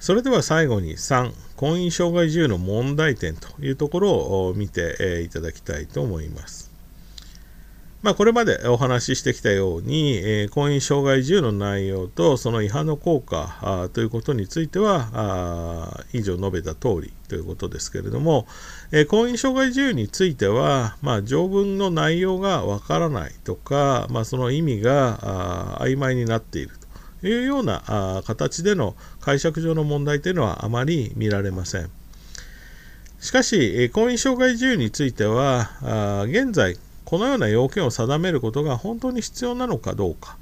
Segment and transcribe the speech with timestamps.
[0.00, 4.12] それでは最後に3、婚姻障害自由の問題点というところ
[4.48, 6.70] を見ていただきたいと思います。
[8.02, 18.46] まあ、これまでお話ししてきたように、え、婚姻障害自由の内容とその違反の効果ということについては以上述べた通りということですけれども、
[18.92, 26.70] え、婚姻障害自由については、まあ、条文の内容がわからないとか、まあ、その意味が曖昧になっている
[27.22, 31.90] いうような形での解釈上の問題というのはあまり見られません。
[33.20, 40.36] しかし、婚姻障害自由については、現在、このような要件を定めることが本当に必要なのかどうか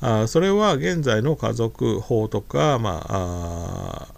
[0.00, 4.08] あそれは現在の家族法とか、まあ、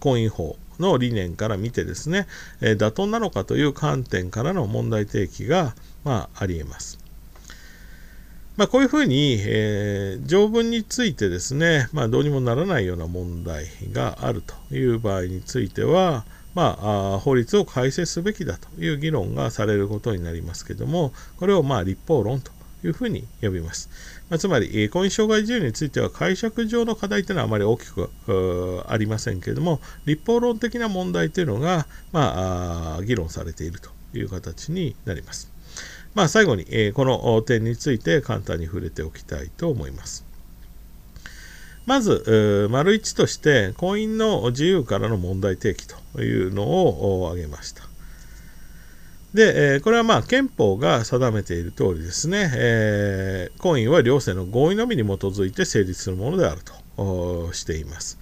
[0.00, 2.26] 婚姻法の理念から見てですね、
[2.60, 7.03] え、妥当なのかという観点からの問題提起が、まあ、ありえます。
[8.56, 22.52] まあ、こういうふうに、えー、条文についてですね、まあ、どうにもならないような問題があるという場合については、まあ、法律を改正すべきだという議論がされることになりますけども、これをまあ立法論と
[22.84, 23.90] いうふうに呼びます。
[24.30, 28.08] まあ、つまり、婚姻障害自由については解釈上の課題というのはあまり大きく
[28.86, 35.53] ありませんけれども、立法論的な問題というのが、まあ、議論されているという形になります。
[36.14, 40.24] まあ、最後に、えこの点について簡単に触れておきたいと思います。
[41.86, 47.82] まず、丸1として、婚姻の自由からの問題提起というのを挙げました。
[49.34, 58.18] で、これはまあ憲法が定めている通りですね、えー、婚姻は両性の合意のみに基づいて成立するものであるとしています。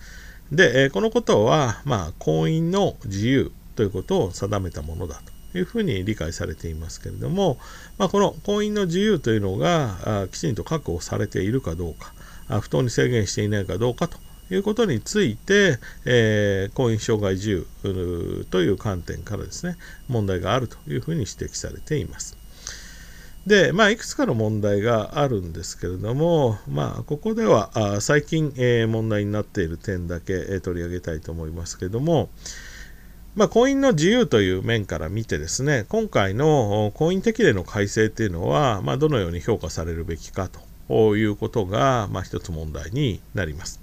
[0.50, 7.58] で、このことは、まあ、婚姻の自由ということを定めたものだというふうに理解されていますけれども、
[7.98, 12.12] まあ、この婚姻の自由というのがきちんと確保されているかどうか、
[12.60, 14.18] 不当に制限していないかどうかと
[14.50, 19.76] いうことについて、えー、婚姻障害自由という観点からですね、
[20.08, 22.36] 問題があるというふうに指摘されています。
[23.46, 32.30] で、まあ、いくつかの問題があるんですけれども、まあ、ここでは最近、え、問題になっている点だけ、え、取り上げたいと思いますけれども、
[33.34, 43.80] まあ、婚姻の自由という面から見てですね、今回の婚姻適齢の改正というのは、まあ、どのように評価されるべきかとということが、まあ、一つ問題になります。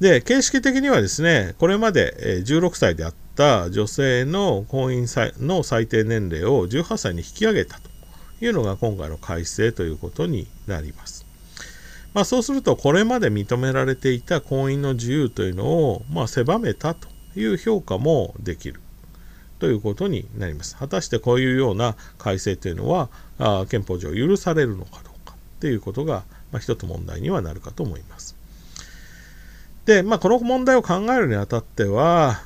[0.00, 7.88] で、形式的にはですね、これまで16歳であった女性の婚姻の最低年齢を18歳に引き上げたと
[8.44, 11.24] いうのが今回の改正ということになります。
[12.14, 18.80] まあ、そうすると、これまで認められていた婚姻の自由というのを、まあ、狭めたという評価もできる
[19.58, 20.76] ということになります。
[20.76, 23.08] 果たしてこういうような改正というのは、
[23.38, 28.34] あ憲法上許されるのかっていうことが、まあ、一つ問題にはなるかと思います。
[29.84, 32.40] で、まあ、この問題を考えるにあたっては、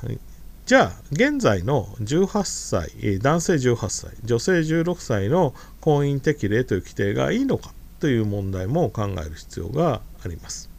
[0.65, 10.74] じゃあ、現在の18歳、男性18歳、女性16歳の婚姻適齢という規定がいいのかという問題も考える必要があります。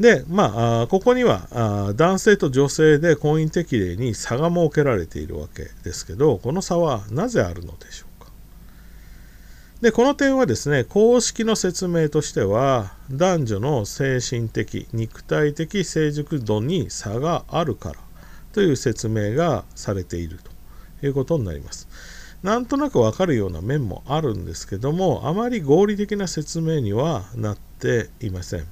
[0.00, 8.30] で、まあ、ここには男性と女性で婚姻適齢に差が設けられているわけですけど、この差はなぜあるのでしょうか？
[9.80, 17.96] で、この点はですね、公式の説明としては、男女の精神的、肉体的成熟度に差があるから
[18.52, 20.38] という説明がされている
[21.00, 21.88] ということになります。
[22.44, 28.66] なんとなくわかるような面もあるんですけども、あまり合理的な説明にはなっていません。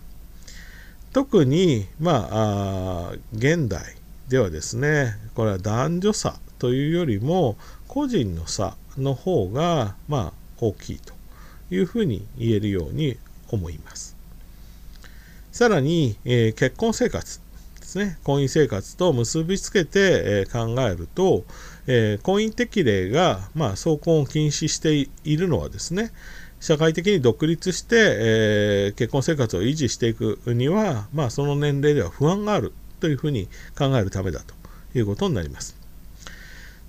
[1.16, 3.97] 特に、まあ、あ現代
[4.28, 7.56] ではですね、これは男女差というよりも、
[7.88, 11.15] 個人の差の方が、まあ、大きいと
[11.71, 13.16] いうふうに言えるように
[13.49, 14.15] 思います。
[15.53, 17.41] さらに、えー、結婚生活
[17.81, 21.44] ですね、婚姻生活と結びつけて、えー、考えると、
[21.87, 26.12] えー、婚姻適齢が、まあ、相婚を禁止しているのはですね、
[26.66, 27.94] 社会的に独立して、
[28.88, 33.46] え結婚生活を維持していくには、まあ、その年齢では不安があるというふうに
[33.78, 34.52] 考えるためだと
[34.98, 35.76] いうことになります。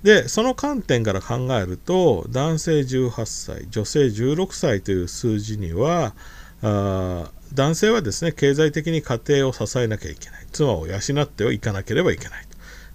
[0.02, 6.16] で、その観点から考えると、男性18歳、女性16歳という数字には、
[6.64, 10.48] あ男性はですね、経済的に家庭を支えなきゃいけない。
[10.52, 12.48] 妻を養ってはいかなければいけない。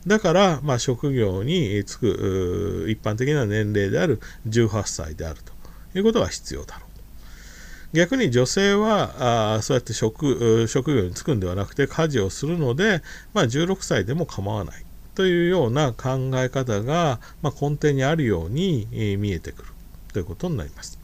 [0.05, 5.52] だから、まあ、職業に就く一般的な年齢である18歳であると
[5.95, 7.97] いうことが必要だろう。
[7.97, 13.03] 逆に女性はあそうやって職職業に就くんではなくて家事をするので、
[13.35, 14.85] まあ、16歳でも構わない。
[15.15, 19.69] というような考え方が、まあ、根底にあるように、見えてくる
[20.13, 20.99] ということになります。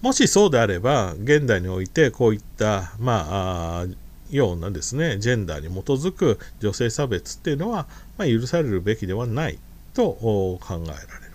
[0.00, 3.86] もしそうであれば、現代においてこういった、まあ、
[4.30, 7.86] ようなですねジェンダーに基づく女性差別っていうのは、
[8.18, 9.58] まあ、許されるべきではない
[9.94, 11.25] と考えられます。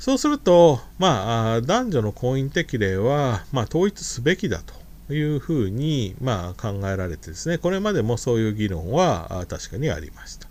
[0.00, 4.62] そうすると、まあ、男女の婚姻適齢は、まあ、統一すべきだ
[5.06, 10.48] というふうに、まあ、考えられてですね、これまでもそういう議論は確かにありました。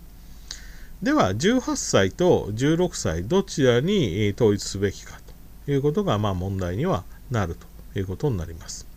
[1.02, 5.18] では、18歳と16歳、どちらに統一すべきか
[5.66, 7.02] ということが、まあ、問題には
[7.32, 7.56] なる
[7.92, 8.89] ということになります。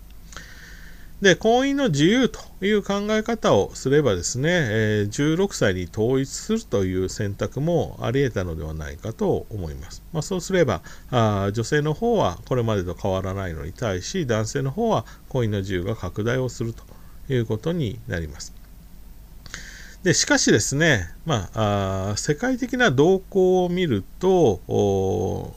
[1.24, 10.04] で、婚姻の自由という考え方をすればですね、え、16歳に統一するという選択もあり得たのではないかと思います。
[10.12, 10.82] まあ、そうすれば
[11.12, 16.84] あ、女性の方はこれまでと変わらないのに対し、男性の方は婚姻の自由が拡大をすると
[17.34, 18.54] いうことになります。
[20.04, 24.60] でしかしですね、まあ、あ世界的な動向を見ると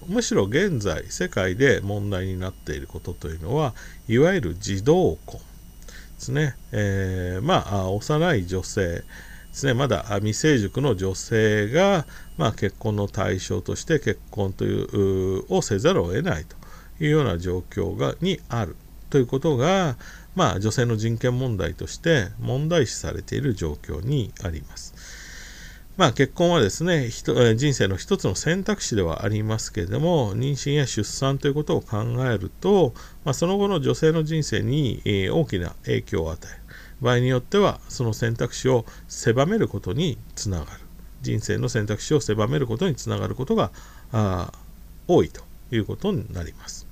[0.06, 3.74] むしろ現在世界で問題になっていることというのは
[4.06, 5.40] いわゆる児童婚
[6.16, 9.04] ですね、えー、まあ幼い女性
[9.56, 16.56] ですねまだ未成熟の女性が、まあ、結婚の対象として結婚というをせざるを得ないと
[17.02, 18.76] いうような状況がにある
[19.08, 19.96] ということが、
[20.34, 24.94] まあ、女性の人権問題として問題視されている状況にあります。
[25.96, 32.93] まあ、結婚はですね人生の一つの選択肢ではありますけれども妊娠や出産ということを考えると、
[33.25, 36.60] まあ、その後の女性の人生に、え大きな影響を与える
[37.00, 40.81] 場合によってはその選択肢を狭めることにつながる
[41.22, 43.70] 人生の選択肢を狭めることにつながることが
[45.08, 46.85] 多いということになります。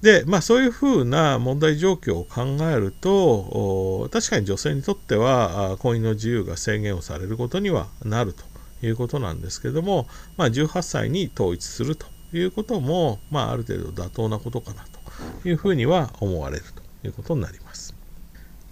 [0.00, 8.44] で、まあ、そういうふうな問題状況を考えると確かに女性にとっては婚姻の自由が制限をされることにはなると
[8.86, 10.06] いうことなんですけども、
[10.36, 14.84] まあ、18歳に統一するということも、まあ、ある程度妥当なことかな
[15.42, 17.94] というふうには思われるということになります。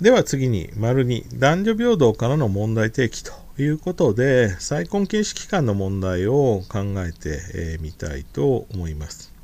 [0.00, 9.35] では次に、丸2、男女平等からの問題提起ということで、再婚禁止期間の問題を考えてみたいと思います。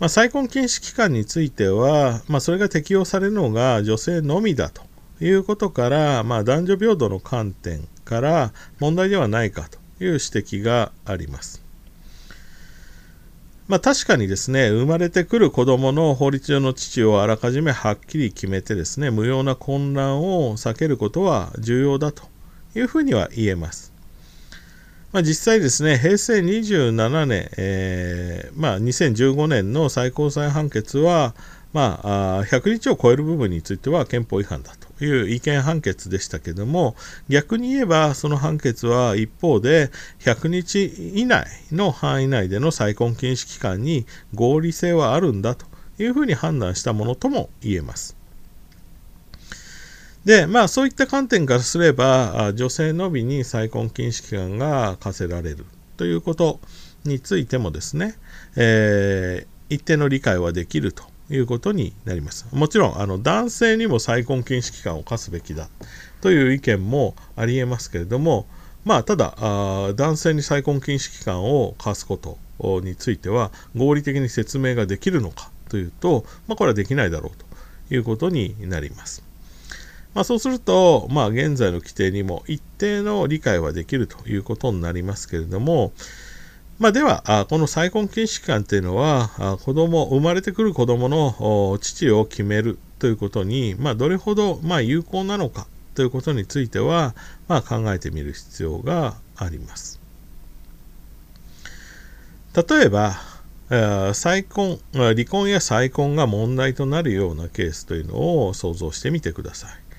[0.00, 4.82] まあ、再婚禁止期間については、まあ、それが適用されるのが女性のみだと
[5.20, 11.62] いうことから、まあ、男女平等の観点から問題ではないかという指摘があります。
[13.68, 22.24] まあ、確かにですね、生まれてくる子供の法律上の父をあらかじめはっきり決めてですね、無用な混乱を避けることは重要だと
[22.74, 23.89] いうふうには言えます。
[25.12, 31.34] まあ、実際ですね、平成27年、えー、まあ、2015年の最高裁判決は、
[31.72, 36.94] まあ、100日を超える部分については憲法違反だという意見判決でしたけども、
[37.28, 39.90] 逆に言えば、その判決は一方で、
[40.20, 45.66] 100日以内の範囲内での再婚禁止期間に合理性はあるんだと
[45.98, 48.19] いうふうに判断したものとも言えます。
[50.24, 55.64] で、まあそういった観点からすれば、女性のみに再婚禁止期間が課せられる
[55.96, 56.60] ということ
[57.04, 58.16] についてもですね、
[58.56, 62.46] えー、一定の理解はできるということになります。
[62.52, 65.68] もちろん、あの男性にも再婚禁止期間を課すべきだ
[66.20, 68.46] という意見もありえますけれども、
[68.84, 72.38] まあ、ただあ、男性に再婚禁止期間を課すこと
[72.80, 79.29] については、合理的に説明ができるのかというと、まあ、これはできないだろうということになります。
[80.14, 85.92] まあ、そうすると、まあ、現在の規定にも一定の理解はできるということになりますけれども、
[86.78, 97.14] まあ、では、この再婚禁止期間というのは、子供、生まれてくる子供の父を決めるということに、まあ、どれほど、まあ、有効なのかということについては、
[97.48, 100.00] まあ、考えてみる必要があります。
[102.54, 103.14] 例えば、
[104.14, 109.89] 再婚、離婚や再婚が問題となるようなケースというのを想像してみてください。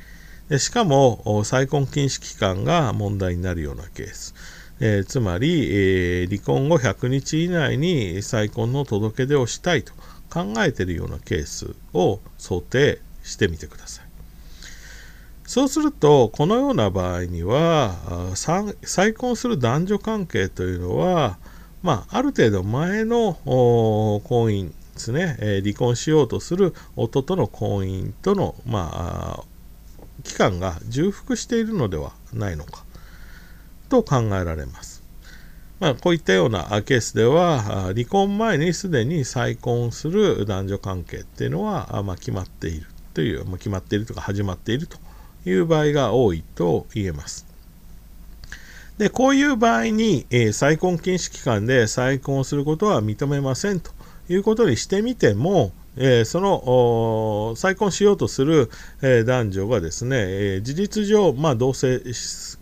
[0.58, 4.34] しかも再婚禁止期間が問題になるようなケース、
[4.79, 9.93] えー、つまり、えー、離婚後100日以内に再婚の届け出をしたいと
[10.29, 14.05] 考えているようなケースを想定してみてください。
[15.46, 21.38] そうすると、このような場合には、再婚する男女関係というのは、
[21.84, 29.43] まあ、ある程度前の婚姻ですね、え、離婚しようとする夫との婚姻との、まあ、
[30.23, 32.83] 期間が重複しているのではないのか
[33.89, 35.01] と考えられます。
[35.79, 37.61] まあ、こういったようなケースでは
[37.93, 42.85] 離婚前にすでに再婚する男女関係っていうのは、まあ、決まっている
[43.15, 44.97] という、まあ、決まっているとか始まっていると
[45.45, 47.47] いう場合が多いと言えます。
[48.99, 53.89] でこういう場合に、えー、再婚禁止期間で再婚することは認めませんと
[54.29, 58.69] いうことにしてみてもえー、その再婚しようとする、
[59.01, 62.01] えー、男女がですね、えー、事実上、まあ、同性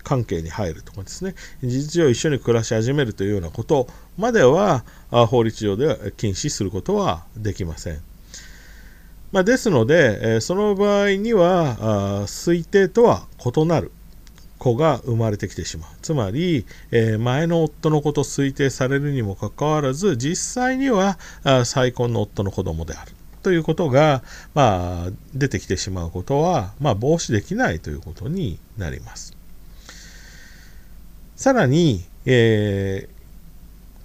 [0.04, 1.36] 関係に入るとかですね。
[1.62, 8.02] 事実上一緒に暮らし始めるというようなことまでは法律上では禁止することはできません。
[9.32, 13.92] まあ、ですので、えその場合には推定とは異なる
[14.58, 15.90] 子が生まれてきてしまう。
[16.02, 21.18] つまり、えー、前の夫の子と推定されるにもかかわらず実際には
[21.64, 23.12] 再婚の夫の子供である。
[23.42, 29.36] ということが、まあ、出てきてしまうことは、まあ、防止できないということになります。
[31.36, 33.20] さらに、えー、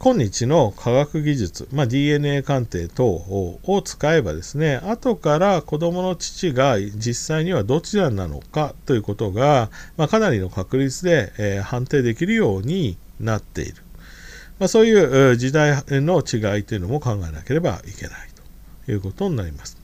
[0.05, 13.83] 今日の科学技術、まあ、DNA 鑑定等を使えばですね後から子どもの父が実際にはどちらなのかということが、まあ、かなりの確率で、えー、判定できるようになっている、
[14.59, 18.34] まあ、そういう時代の違いというのも考えなければいけない
[18.88, 19.79] いうことになります。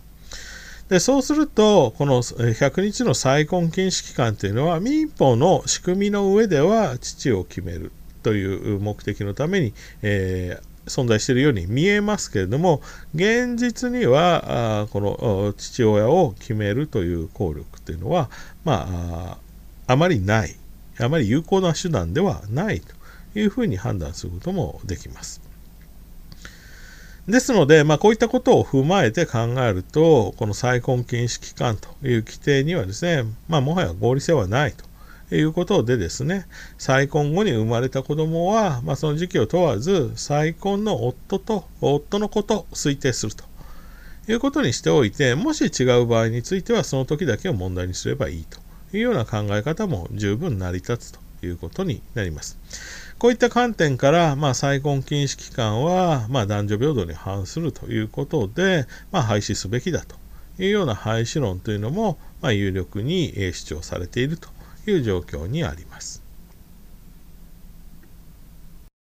[0.88, 7.92] でそうすると、この100日の再婚禁止期間というのは民法の仕組みの上では父を決める
[8.24, 12.82] という目的のために、えー、存在しているように見えますけれども
[13.14, 18.28] 現実にはあこの父親を決めるという効力というのは、
[18.64, 19.38] ま
[19.86, 20.56] あ、あまりない
[20.98, 22.94] あまり有効な手段ではないと
[23.38, 25.49] いうふうに判断することもできます。
[27.30, 34.84] ですので、まあ、こういったことを踏まえて考えると、この再婚禁止期間という規定にはですね、まあ、もはや合理性はないと
[35.34, 36.46] いうことでですね、
[36.78, 43.44] 再婚後に生まれた子供は、まあ、その時期を問わず、再婚の夫と夫の子と推定すると
[44.28, 48.58] いうことにしておいて、もし違う場合については、その時だけを問題にすればいいと
[48.96, 52.58] いうような考え方も十分成り立つということになります。
[53.20, 60.16] こういった観点から、まあ、再婚禁止期間は、まあ、男女平等に反するということで、まあ、廃止すべきだと
[60.58, 64.48] いうような廃止論というのも、ま、有力に主張されていると
[64.86, 66.29] いう状況にあります。